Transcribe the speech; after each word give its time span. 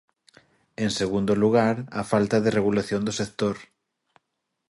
En 0.83 0.89
segundo 0.99 1.33
lugar, 1.43 1.75
a 2.01 2.03
falta 2.11 2.37
de 2.43 2.53
regulación 2.57 3.01
do 3.03 3.13
sector. 3.21 3.57